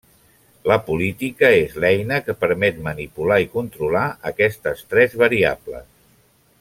[0.69, 5.87] La política és l'eina que permet manipular i controlar aquestes tres variables.